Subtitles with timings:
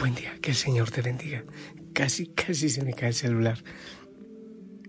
[0.00, 1.44] Buen día, que el Señor te bendiga.
[1.92, 3.62] Casi, casi se me cae el celular.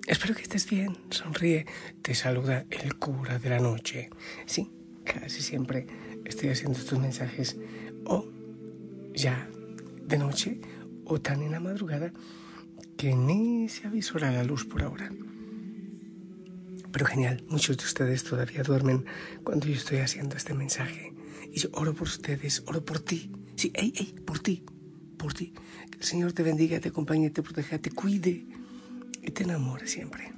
[0.07, 1.65] Espero que estés bien, sonríe.
[2.01, 4.09] Te saluda el cura de la noche.
[4.45, 4.71] Sí,
[5.03, 5.85] casi siempre
[6.23, 7.57] estoy haciendo estos mensajes
[8.05, 8.25] o
[9.13, 9.49] ya
[10.01, 10.61] de noche
[11.03, 12.13] o tan en la madrugada
[12.95, 15.11] que ni se avisora la luz por ahora.
[16.93, 19.03] Pero genial, muchos de ustedes todavía duermen
[19.43, 21.13] cuando yo estoy haciendo este mensaje.
[21.51, 23.29] Y yo oro por ustedes, oro por ti.
[23.57, 24.63] Sí, ey, ey, por ti
[25.21, 25.53] por ti.
[25.91, 28.43] Que el Señor te bendiga, te acompañe, te proteja, te cuide
[29.21, 30.33] y te enamore siempre.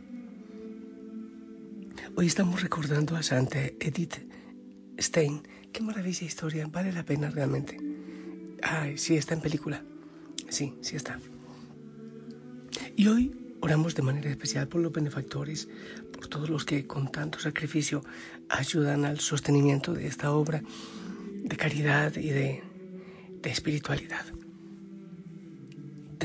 [2.16, 4.16] Hoy estamos recordando a Santa Edith
[5.00, 5.42] Stein.
[5.72, 7.78] Qué maravilla historia, vale la pena realmente.
[8.62, 9.86] Ay, sí está en película.
[10.50, 11.18] Sí, sí está.
[12.98, 15.70] Y hoy oramos de manera especial por los benefactores,
[16.12, 18.04] por todos los que con tanto sacrificio
[18.50, 20.62] ayudan al sostenimiento de esta obra
[21.42, 22.64] de caridad y de,
[23.42, 24.26] de espiritualidad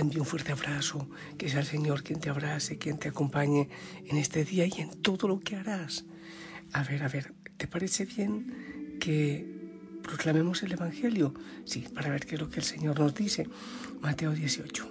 [0.07, 3.69] te un fuerte abrazo, que sea el Señor quien te abrace, quien te acompañe
[4.07, 6.05] en este día y en todo lo que harás.
[6.73, 9.45] A ver, a ver, ¿te parece bien que
[10.05, 11.35] proclamemos el Evangelio?
[11.65, 13.49] Sí, para ver qué es lo que el Señor nos dice.
[14.01, 14.89] Mateo 18.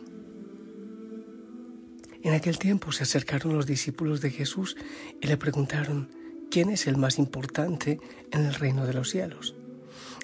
[2.24, 4.76] En aquel tiempo se acercaron los discípulos de Jesús
[5.22, 6.10] y le preguntaron,
[6.52, 9.56] ¿quién es el más importante en el reino de los cielos?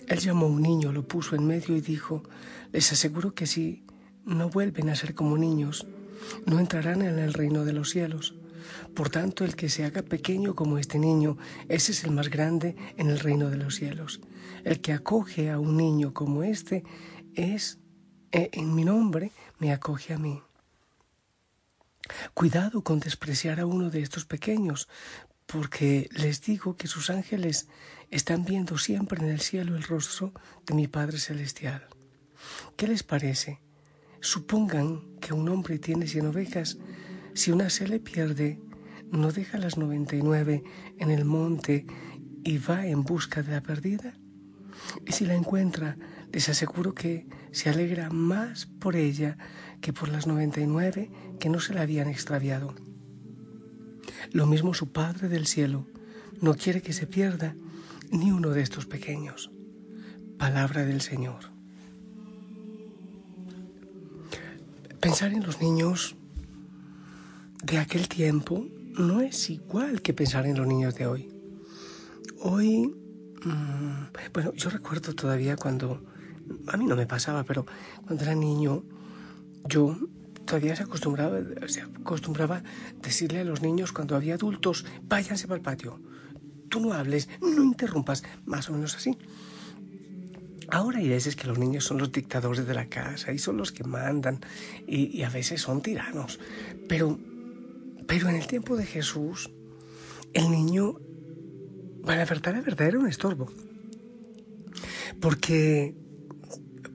[0.09, 2.23] Él llamó a un niño, lo puso en medio y dijo,
[2.73, 3.85] les aseguro que si
[4.25, 5.85] no vuelven a ser como niños,
[6.45, 8.35] no entrarán en el reino de los cielos.
[8.95, 12.75] Por tanto, el que se haga pequeño como este niño, ese es el más grande
[12.97, 14.21] en el reino de los cielos.
[14.63, 16.83] El que acoge a un niño como este
[17.35, 17.79] es,
[18.31, 20.41] e, en mi nombre, me acoge a mí.
[22.33, 24.87] Cuidado con despreciar a uno de estos pequeños,
[25.45, 27.67] porque les digo que sus ángeles
[28.11, 30.33] están viendo siempre en el cielo el rostro
[30.65, 31.87] de mi Padre Celestial.
[32.75, 33.59] ¿Qué les parece?
[34.23, 36.77] Supongan que un hombre tiene cien ovejas.
[37.33, 38.57] Si una se le pierde,
[39.11, 40.63] ¿no deja las noventa y nueve
[40.97, 41.85] en el monte
[42.41, 44.17] y va en busca de la perdida?
[45.05, 45.97] Y si la encuentra,
[46.31, 49.37] les aseguro que se alegra más por ella
[49.81, 52.73] que por las noventa y nueve que no se la habían extraviado.
[54.31, 55.85] Lo mismo su Padre del cielo
[56.39, 57.57] no quiere que se pierda
[58.09, 59.51] ni uno de estos pequeños.
[60.37, 61.52] Palabra del Señor.
[65.03, 66.15] Pensar en los niños
[67.61, 68.65] de aquel tiempo
[68.97, 71.29] no es igual que pensar en los niños de hoy.
[72.39, 72.87] Hoy,
[73.43, 76.01] mm, bueno, yo recuerdo todavía cuando,
[76.67, 77.65] a mí no me pasaba, pero
[78.05, 78.85] cuando era niño,
[79.67, 79.93] yo
[80.45, 82.63] todavía se acostumbraba, se acostumbraba
[83.01, 85.99] decirle a los niños cuando había adultos, váyanse para el patio,
[86.69, 89.17] tú no hables, no interrumpas, más o menos así.
[90.73, 93.71] Ahora hay veces que los niños son los dictadores de la casa y son los
[93.71, 94.39] que mandan
[94.87, 96.39] y, a veces son tiranos.
[96.89, 97.19] Pero,
[98.07, 99.51] pero en el tiempo de Jesús,
[100.33, 100.95] el niño,
[102.03, 103.51] para la verdad, la verdad era un estorbo.
[105.21, 105.93] Porque,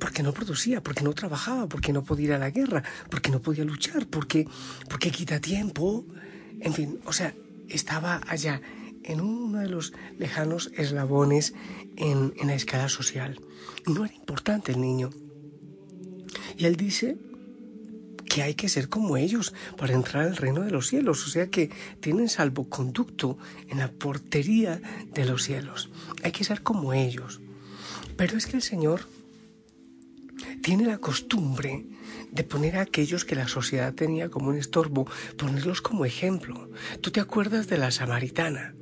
[0.01, 3.41] porque no producía, porque no trabajaba, porque no podía ir a la guerra, porque no
[3.41, 4.49] podía luchar, porque,
[4.89, 6.05] porque quita tiempo.
[6.59, 7.33] En fin, o sea,
[7.69, 8.61] estaba allá
[9.05, 11.55] en uno de los lejanos eslabones
[11.97, 13.41] en, la escala social.
[13.87, 15.11] No era importante el niño.
[16.57, 17.17] Y él dice
[18.29, 21.49] que hay que ser como ellos para entrar al reino de los cielos, o sea
[21.49, 24.81] que tienen salvoconducto en la portería
[25.15, 25.91] de los cielos.
[26.23, 27.41] Hay que ser como ellos.
[28.17, 29.03] Pero es que el Señor
[30.63, 31.87] tiene la costumbre
[32.31, 35.07] de poner a aquellos que la sociedad tenía como un estorbo,
[35.37, 36.71] ponerlos como ejemplo.
[37.01, 38.75] Tú te acuerdas de la samaritana.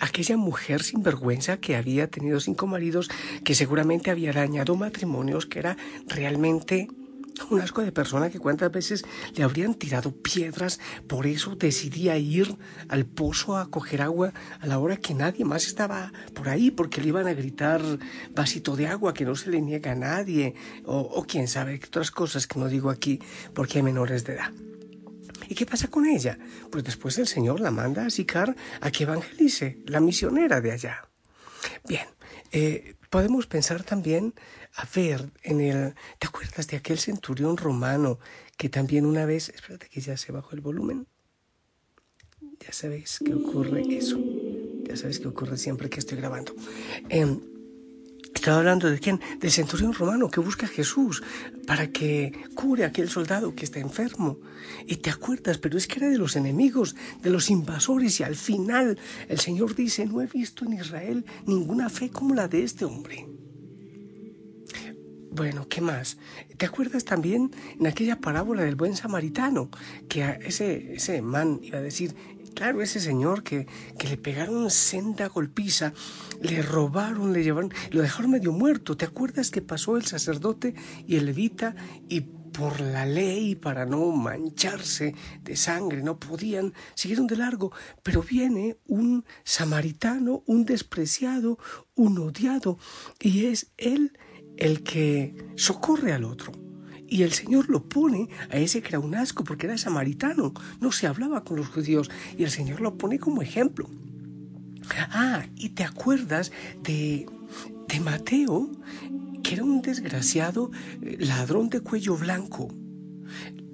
[0.00, 3.08] Aquella mujer sin vergüenza que había tenido cinco maridos,
[3.44, 5.76] que seguramente había dañado matrimonios, que era
[6.06, 6.88] realmente
[7.50, 9.04] un asco de persona que cuántas veces
[9.34, 12.56] le habrían tirado piedras, por eso decidía ir
[12.88, 17.00] al pozo a coger agua a la hora que nadie más estaba por ahí, porque
[17.00, 17.82] le iban a gritar
[18.34, 20.54] vasito de agua que no se le niega a nadie,
[20.84, 23.20] o, o quién sabe, otras cosas que no digo aquí
[23.54, 24.65] porque hay menores de edad.
[25.48, 26.38] ¿Y qué pasa con ella?
[26.70, 31.08] Pues después el Señor la manda a Sicar a que evangelice, la misionera de allá.
[31.88, 32.06] Bien,
[32.52, 34.34] eh, podemos pensar también,
[34.74, 35.94] a ver, en el...
[36.18, 38.18] ¿Te acuerdas de aquel centurión romano
[38.56, 39.48] que también una vez...
[39.48, 41.06] Espérate que ya se bajó el volumen.
[42.60, 44.18] Ya sabéis que ocurre eso.
[44.84, 46.54] Ya sabéis que ocurre siempre que estoy grabando.
[47.08, 47.38] Eh,
[48.46, 49.20] estaba hablando de quién?
[49.40, 51.20] Del centurión romano que busca a Jesús
[51.66, 54.38] para que cure a aquel soldado que está enfermo.
[54.86, 58.36] Y te acuerdas, pero es que era de los enemigos, de los invasores, y al
[58.36, 62.84] final el Señor dice, no he visto en Israel ninguna fe como la de este
[62.84, 63.26] hombre.
[65.32, 66.16] Bueno, ¿qué más?
[66.56, 67.50] ¿Te acuerdas también
[67.80, 69.70] en aquella parábola del buen samaritano?
[70.08, 72.14] Que a ese, ese man iba a decir,
[72.56, 73.66] Claro, ese señor que,
[73.98, 75.92] que le pegaron senda golpiza,
[76.40, 78.96] le robaron, le llevaron, lo dejaron medio muerto.
[78.96, 80.74] ¿Te acuerdas que pasó el sacerdote
[81.06, 81.76] y el levita
[82.08, 87.72] y por la ley, para no mancharse de sangre, no podían, siguieron de largo,
[88.02, 91.58] pero viene un samaritano, un despreciado,
[91.94, 92.78] un odiado,
[93.20, 94.18] y es él
[94.56, 96.65] el que socorre al otro.
[97.08, 100.92] Y el Señor lo pone a ese que era un asco porque era samaritano, no
[100.92, 103.88] se hablaba con los judíos y el Señor lo pone como ejemplo.
[105.10, 107.26] Ah, y te acuerdas de,
[107.88, 108.70] de Mateo,
[109.42, 110.70] que era un desgraciado
[111.02, 112.68] eh, ladrón de cuello blanco,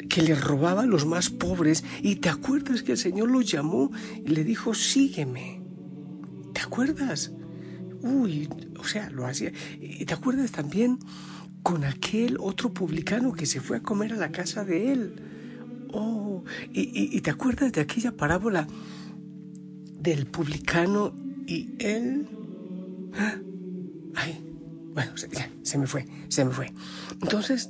[0.08, 3.90] que le robaba a los más pobres, y te acuerdas que el Señor lo llamó
[4.24, 5.62] y le dijo, sígueme.
[6.52, 7.32] ¿Te acuerdas?
[8.02, 9.52] Uy, o sea, lo hacía.
[9.80, 10.98] Y te acuerdas también
[11.62, 15.14] con aquel otro publicano que se fue a comer a la casa de él.
[15.92, 16.42] Oh,
[16.72, 18.66] y, te acuerdas de aquella parábola
[20.00, 21.14] del publicano
[21.46, 22.28] y él.
[23.14, 23.36] ¿Ah?
[24.14, 24.44] Ay,
[24.94, 25.28] bueno, se,
[25.62, 26.72] se me fue, se me fue.
[27.20, 27.68] Entonces,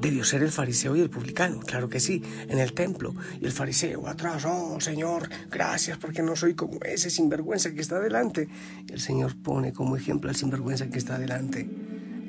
[0.00, 3.14] debió ser el fariseo y el publicano, claro que sí, en el templo.
[3.40, 7.98] Y el fariseo atrás, oh Señor, gracias porque no soy como ese sinvergüenza que está
[8.00, 8.48] delante.
[8.88, 11.68] El Señor pone como ejemplo al sinvergüenza que está delante.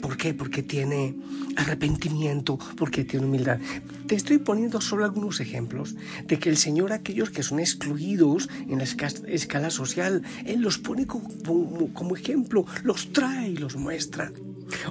[0.02, 0.34] ¿Por qué?
[0.34, 1.16] Porque tiene
[1.56, 3.60] arrepentimiento, porque tiene humildad.
[4.08, 8.80] Te estoy poniendo solo algunos ejemplos de que el Señor, aquellos que son excluidos en
[8.80, 14.32] la escala social, Él los pone como, ejemplo, los trae y los muestra.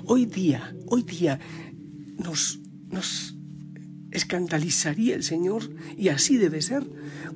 [0.04, 1.38] Hoy día, hoy día
[2.18, 2.60] nos,
[2.90, 3.34] nos
[4.10, 6.84] escandalizaría el Señor, y así debe ser,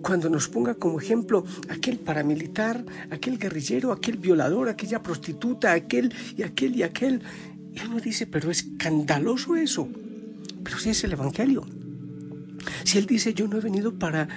[0.00, 6.42] cuando nos ponga como ejemplo aquel paramilitar, aquel guerrillero, aquel violador, aquella prostituta, aquel y
[6.42, 7.22] aquel y aquel.
[7.74, 9.88] Y uno dice, pero es escandaloso eso.
[10.62, 11.66] Pero si es el Evangelio.
[12.84, 14.28] Si Él dice, yo no he venido para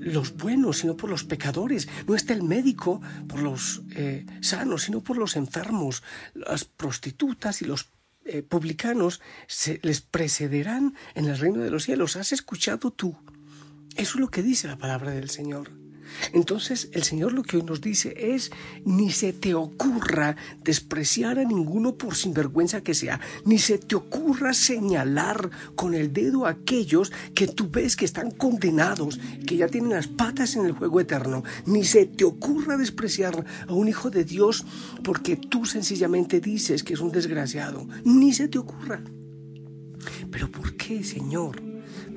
[0.00, 1.88] los buenos, sino por los pecadores.
[2.06, 6.02] No está el médico por los eh, sanos, sino por los enfermos.
[6.34, 7.88] Las prostitutas y los
[8.24, 12.16] eh, publicanos se, les precederán en el reino de los cielos.
[12.16, 13.16] ¿Has escuchado tú?
[13.96, 15.79] Eso es lo que dice la palabra del Señor.
[16.32, 18.50] Entonces el Señor lo que hoy nos dice es,
[18.84, 24.52] ni se te ocurra despreciar a ninguno por sinvergüenza que sea, ni se te ocurra
[24.52, 29.90] señalar con el dedo a aquellos que tú ves que están condenados, que ya tienen
[29.90, 34.24] las patas en el juego eterno, ni se te ocurra despreciar a un hijo de
[34.24, 34.64] Dios
[35.02, 39.02] porque tú sencillamente dices que es un desgraciado, ni se te ocurra.
[40.30, 41.69] Pero ¿por qué, Señor?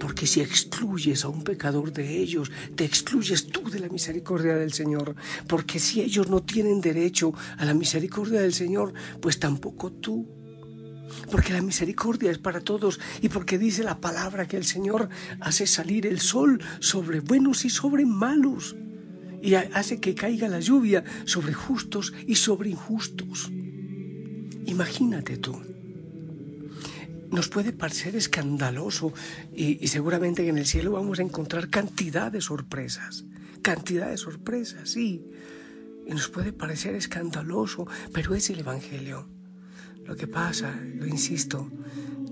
[0.03, 4.74] Porque si excluyes a un pecador de ellos, te excluyes tú de la misericordia del
[4.74, 5.15] Señor,
[5.48, 10.27] porque si ellos no tienen derecho a la misericordia del Señor, pues tampoco tú.
[11.31, 15.07] Porque la misericordia es para todos y porque dice la palabra que el Señor
[15.39, 18.75] hace salir el sol sobre buenos y sobre malos
[19.41, 23.50] y hace que caiga la lluvia sobre justos y sobre injustos.
[24.65, 25.73] Imagínate tú
[27.33, 29.11] nos puede parecer escandaloso
[29.55, 33.25] y, seguramente en el cielo vamos a encontrar cantidad de sorpresas,
[33.61, 35.25] cantidad de sorpresas, sí.
[36.05, 39.27] Y nos puede parecer escandaloso, pero es el Evangelio.
[40.05, 41.71] Lo que pasa, lo insisto,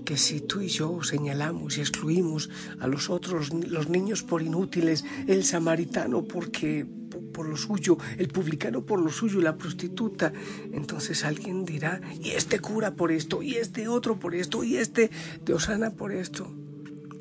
[0.04, 5.04] que si tú y yo señalamos y excluimos a los otros, los niños por inútiles,
[5.26, 6.86] el samaritano porque
[7.32, 10.32] por lo suyo, el publicano por lo suyo y la prostituta,
[10.72, 15.10] entonces alguien dirá, y este cura por esto, y este otro por esto, y este
[15.44, 16.52] de Osana por esto.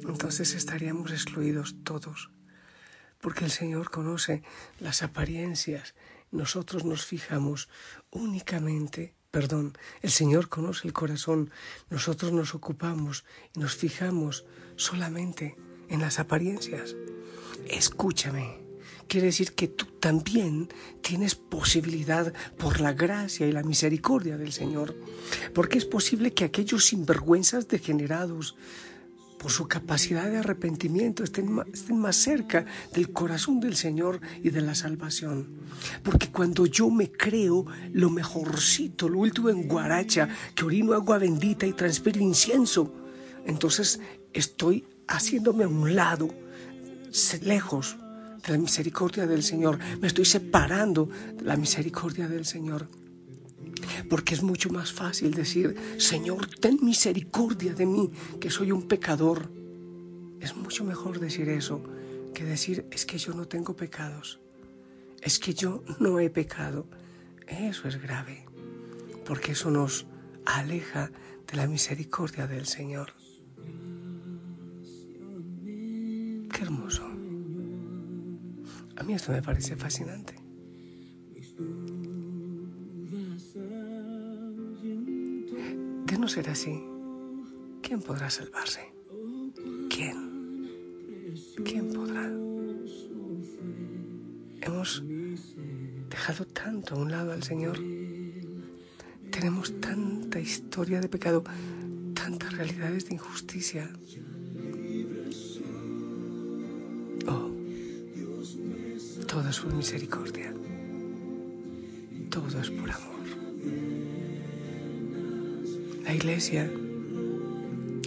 [0.08, 2.32] Entonces estaríamos excluidos todos,
[3.22, 4.44] porque el Señor conoce
[4.80, 5.94] las apariencias
[6.32, 7.70] nosotros nos fijamos
[8.10, 11.52] únicamente, perdón, el Señor conoce el corazón,
[11.90, 14.46] nosotros nos ocupamos y nos fijamos
[14.78, 15.58] solamente
[15.90, 16.96] en las apariencias.
[17.68, 18.60] Escúchame,
[19.12, 20.70] quiere decir que tú también
[21.02, 24.96] tienes posibilidad por la gracia y la misericordia del Señor,
[25.54, 28.56] porque es posible que aquellos sinvergüenzas degenerados,
[29.38, 32.64] por su capacidad de arrepentimiento, estén más, estén más, cerca
[32.94, 35.58] del corazón del Señor y de la salvación.
[36.04, 41.66] Porque cuando yo me creo lo mejorcito, lo último en guaracha, que orino agua bendita
[41.66, 42.94] y transpiro incienso,
[43.46, 44.00] entonces
[44.32, 46.30] estoy haciéndome a un lado,
[47.42, 47.98] lejos
[48.44, 49.80] de la misericordia del Señor.
[50.00, 52.88] Me estoy separando de la misericordia del Señor.
[54.10, 59.50] Porque es mucho más fácil decir, Señor, ten misericordia de mí, que soy un pecador.
[60.40, 61.82] Es mucho mejor decir eso
[62.34, 64.40] que decir, es que yo no tengo pecados.
[65.22, 66.88] Es que yo no he pecado.
[67.48, 68.46] Eso es grave,
[69.26, 70.08] porque eso nos
[70.46, 71.12] aleja
[71.48, 73.14] de la misericordia del Señor.
[79.02, 80.36] A mí esto me parece fascinante.
[86.06, 86.80] De no ser así,
[87.82, 88.94] ¿quién podrá salvarse?
[89.90, 90.70] ¿Quién?
[91.66, 92.28] ¿Quién podrá?
[94.62, 95.04] Hemos
[96.08, 97.80] dejado tanto a un lado al Señor.
[99.32, 101.44] Tenemos tanta historia de pecado,
[102.14, 103.90] tantas realidades de injusticia.
[109.52, 110.54] Es por misericordia.
[112.30, 113.26] Todo es por amor.
[116.06, 116.72] La iglesia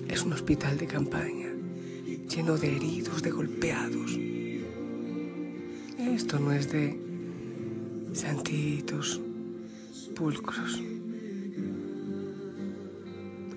[0.09, 1.51] es un hospital de campaña
[2.31, 4.19] lleno de heridos, de golpeados.
[5.99, 6.99] Esto no es de
[8.15, 9.21] santitos,
[10.17, 10.83] pulcros.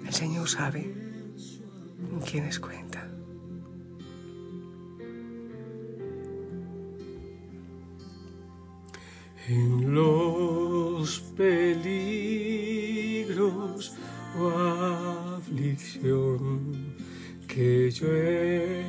[0.05, 0.93] El Señor sabe
[2.09, 3.06] con quiénes cuenta.
[9.49, 11.87] En los peligros
[14.37, 14.49] o
[15.37, 16.93] aflicción
[17.47, 18.83] que yo he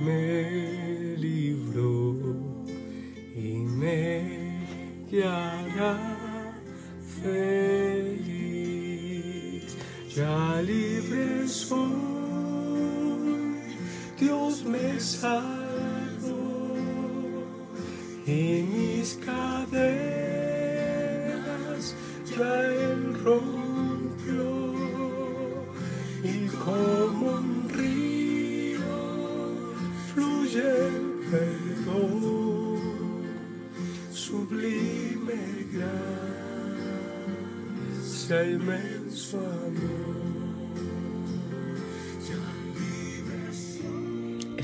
[0.00, 2.16] me libró
[3.36, 4.58] y me
[5.08, 6.14] guiará.
[10.16, 11.90] Ya libre soy,
[14.16, 16.76] Dios me salvó.
[18.24, 20.03] Y mis cadenas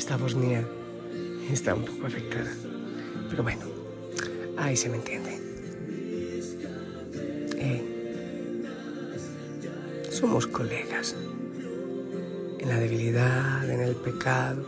[0.01, 0.65] Esta mía
[1.53, 2.51] está un poco afectada.
[3.29, 3.67] Pero bueno,
[4.57, 5.39] ahí se me entiende.
[7.59, 7.83] Eh,
[10.11, 11.15] somos colegas.
[12.61, 14.65] En la debilidad, en el pecado.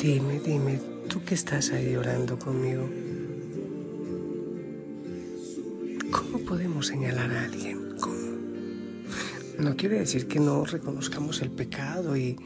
[0.00, 0.80] Dime, dime,
[1.10, 2.88] tú que estás ahí orando conmigo.
[6.10, 7.41] ¿Cómo podemos señalar a.
[9.62, 12.36] No quiere decir que no reconozcamos el pecado y,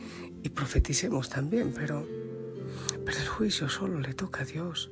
[0.54, 2.06] profeticemos también, pero,
[3.06, 4.90] pero el juicio solo le toca a Dios,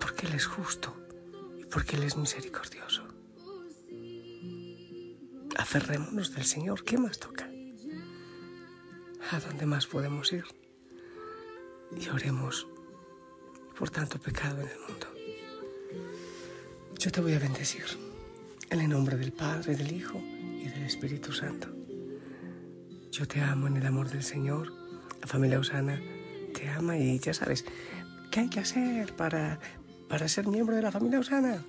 [0.00, 0.96] porque Él es justo
[1.58, 3.04] y porque Él es misericordioso.
[5.58, 7.48] Aferrémonos del Señor, ¿qué más toca?
[9.30, 10.44] ¿A dónde más podemos ir?
[11.94, 12.66] Y oremos
[13.78, 15.06] por tanto pecado en el mundo.
[16.98, 17.84] Yo te voy a bendecir
[18.70, 20.20] en el nombre del Padre, del Hijo
[20.60, 21.68] y del Espíritu Santo.
[23.10, 24.72] Yo te amo en el amor del Señor.
[25.20, 26.00] La familia Osana
[26.54, 27.64] te ama y ya sabes,
[28.30, 29.58] ¿qué hay que hacer para,
[30.08, 31.64] para ser miembro de la familia Osana?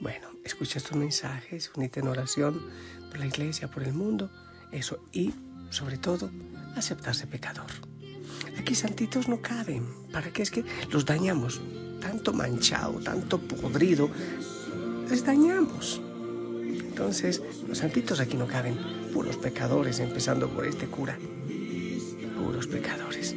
[0.00, 2.60] Bueno, escucha estos mensajes, unite en oración
[3.08, 4.30] por la iglesia, por el mundo,
[4.72, 5.34] eso, y
[5.70, 6.30] sobre todo,
[6.76, 7.70] aceptarse pecador.
[8.58, 11.60] Aquí santitos no caben, ¿para qué es que los dañamos?
[12.00, 14.10] Tanto manchado, tanto podrido,
[15.08, 16.00] les dañamos.
[16.80, 18.76] Entonces, los santitos aquí no caben,
[19.12, 21.18] puros pecadores, empezando por este cura.
[22.38, 23.34] Puros pecadores.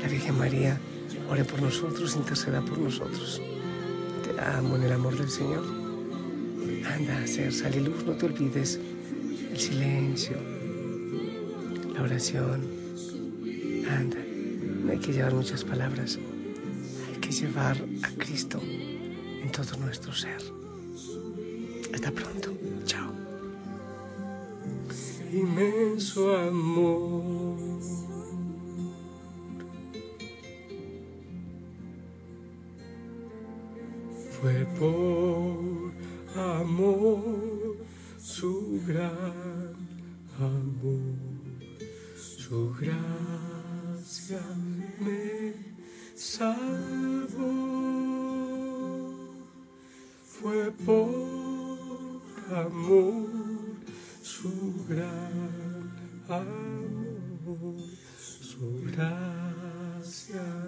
[0.00, 0.78] La Virgen María,
[1.30, 3.40] ore por nosotros, interceda por nosotros.
[4.22, 5.64] Te amo en el amor del Señor.
[6.86, 8.78] Anda a hacer, sale luz, no te olvides
[9.50, 10.36] el silencio,
[11.94, 12.60] la oración.
[13.88, 14.18] Anda,
[14.84, 16.18] no hay que llevar muchas palabras,
[17.08, 20.42] hay que llevar a Cristo en todo nuestro ser.
[21.94, 22.61] Hasta pronto.
[25.32, 27.56] Inmenso amor.
[34.30, 35.92] Fue por
[36.36, 37.78] amor
[38.18, 39.74] su gran
[40.38, 41.00] amor,
[42.14, 44.42] su gracia
[45.00, 45.54] me
[46.14, 47.42] salvó.
[50.26, 52.20] Fue por
[52.54, 53.31] amor
[54.88, 55.92] gran
[56.28, 57.76] amor,
[58.18, 60.61] su gracia